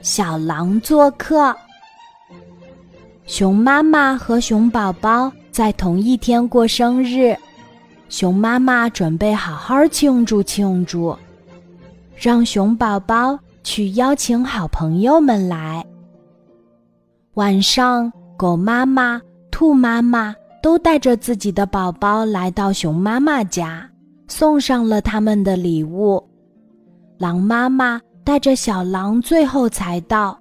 [0.00, 1.54] 小狼做客。
[3.26, 7.36] 熊妈妈和熊宝宝在同一天过生日，
[8.08, 11.16] 熊妈妈准备好好庆祝庆祝，
[12.16, 15.84] 让熊宝宝去邀请好朋友们来。
[17.34, 23.88] 晚上，狗妈妈、兔妈妈都带着自己的宝宝来到熊妈妈家，
[24.26, 26.26] 送上了他们的礼物。
[27.18, 30.38] 狼妈妈带着小狼最后才到。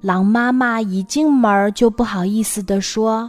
[0.00, 3.28] 狼妈妈一进门就不好意思地说：“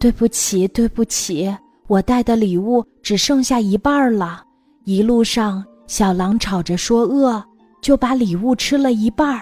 [0.00, 1.54] 对不起，对不起，
[1.88, 4.42] 我带的礼物只剩下一半了。
[4.84, 7.44] 一路上，小狼吵着说饿，
[7.82, 9.38] 就把礼物吃了一半。”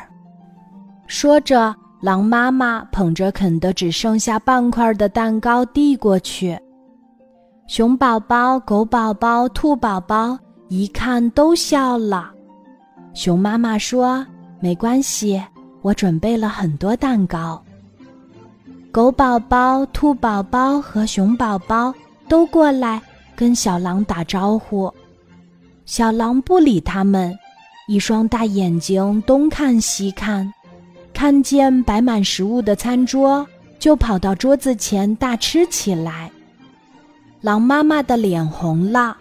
[1.06, 6.58] 说着，狼妈妈捧着啃得只剩下半块的蛋糕递过去。
[7.68, 10.36] 熊宝宝、狗宝宝、兔宝宝
[10.66, 12.32] 一看都笑了。
[13.16, 14.24] 熊妈妈说
[14.60, 15.42] ：“没关系。”
[15.80, 17.62] 我准备了很多蛋糕。
[18.92, 21.94] 狗宝宝、兔宝宝和熊宝宝
[22.28, 23.00] 都过来
[23.34, 24.92] 跟小狼打招呼，
[25.86, 27.34] 小狼不理他们，
[27.88, 30.52] 一双大眼睛东看西看，
[31.14, 33.46] 看见摆满食物的餐桌，
[33.78, 36.30] 就跑到桌子前大吃起来。
[37.40, 39.16] 狼妈妈的脸红了，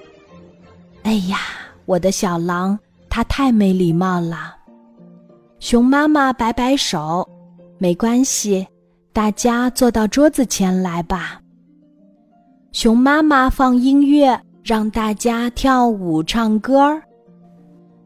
[1.03, 1.37] 哎呀，
[1.85, 2.77] 我的小狼，
[3.15, 4.53] 它太没礼貌了。
[5.59, 7.25] 熊妈妈摆摆手，
[7.77, 8.67] 没关系，
[9.13, 11.39] 大家坐到桌子前来吧。
[12.73, 17.01] 熊妈妈放音乐，让大家跳舞唱歌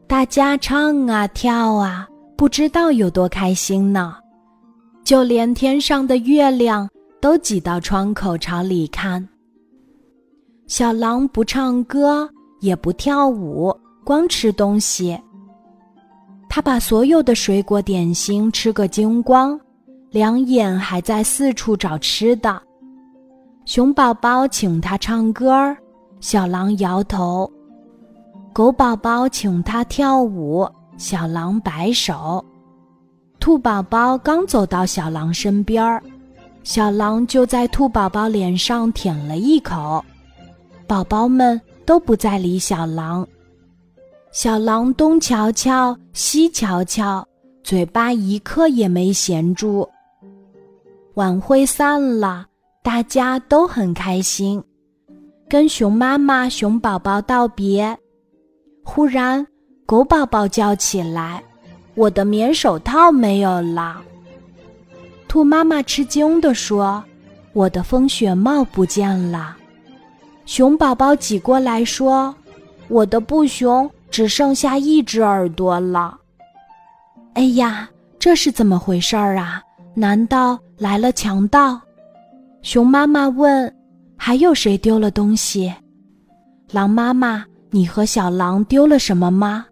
[0.06, 4.14] 大家唱啊跳啊，不知道有多开心呢。
[5.02, 6.88] 就连天上的月亮
[7.20, 9.28] 都挤到窗口朝里看。
[10.68, 12.30] 小狼不唱歌，
[12.60, 15.18] 也不跳舞，光吃东西。
[16.48, 19.58] 他把所有的水果点心吃个精光，
[20.10, 22.60] 两眼还在四处找吃的。
[23.64, 25.76] 熊宝宝请他唱歌，
[26.20, 27.48] 小狼摇头；
[28.52, 32.44] 狗宝宝请他跳舞，小狼摆手。
[33.38, 36.02] 兔宝宝刚走到小狼身边儿
[36.62, 40.04] 小狼就在兔宝宝脸上舔了一口。
[40.86, 43.26] 宝宝们都不再理小狼。
[44.32, 47.26] 小狼东瞧瞧，西瞧瞧，
[47.64, 49.88] 嘴巴一刻也没闲住。
[51.14, 52.46] 晚会散了，
[52.80, 54.62] 大家都很开心，
[55.48, 57.98] 跟熊妈妈、熊宝宝道别。
[58.84, 59.44] 忽然，
[59.84, 61.42] 狗宝宝叫起来
[61.96, 64.00] ：“我的棉手套没有了！”
[65.26, 67.02] 兔妈妈吃惊地说
[67.52, 69.56] ：“我的风雪帽不见了！”
[70.46, 72.32] 熊宝宝挤过来说
[72.86, 76.18] ：“我的布熊。”只剩下一只耳朵了。
[77.34, 77.88] 哎呀，
[78.18, 79.62] 这是怎么回事儿啊？
[79.94, 81.80] 难道来了强盗？
[82.62, 83.72] 熊妈妈问
[84.16, 85.72] ：“还有谁丢了东西？”
[86.70, 89.64] 狼妈妈：“你和小狼丢了什么吗？”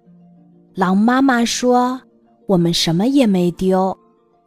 [0.74, 2.00] 狼妈妈说
[2.46, 3.96] ：“我们什么也没丢。”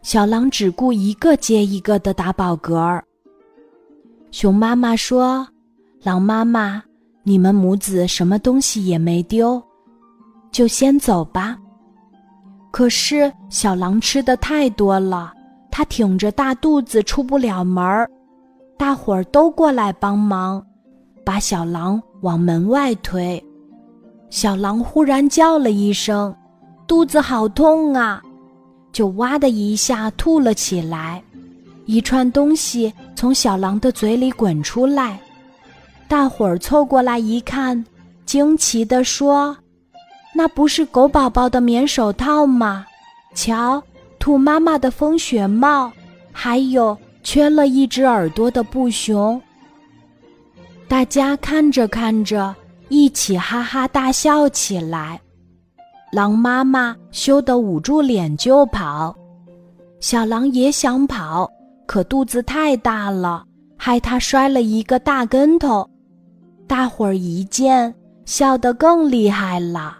[0.02, 3.04] 小狼只顾一个接一个的打饱嗝儿。
[4.32, 5.48] 熊妈妈说
[6.02, 6.82] ：“狼妈妈，
[7.24, 9.62] 你们母子什么东西也没丢。”
[10.52, 11.58] 就先走吧。
[12.72, 15.34] 可是小狼吃的太多了，
[15.70, 18.10] 它挺着大肚子出不了门儿。
[18.78, 20.64] 大伙儿都过来帮忙，
[21.26, 23.44] 把小狼往门外推。
[24.30, 26.34] 小狼忽然叫了一声
[26.88, 28.22] ：“肚子好痛啊！”
[28.94, 31.22] 就哇的一下吐了起来，
[31.86, 35.20] 一串东西从小狼的嘴里滚出来。
[36.08, 37.86] 大伙儿凑过来一看，
[38.26, 39.56] 惊奇地说。
[40.42, 42.84] 那不是狗宝宝的棉手套吗？
[43.36, 43.80] 瞧，
[44.18, 45.92] 兔妈妈的风雪帽，
[46.32, 49.40] 还有缺了一只耳朵的布熊。
[50.88, 52.56] 大家看着看着，
[52.90, 55.22] 一起哈哈大笑起来。
[56.12, 59.16] 狼妈妈羞得捂住脸就跑，
[60.00, 61.48] 小狼也想跑，
[61.86, 63.46] 可肚子太大了，
[63.78, 65.88] 害它摔了一个大跟头。
[66.68, 67.94] 大伙儿一见，
[68.26, 70.00] 笑得更厉害了。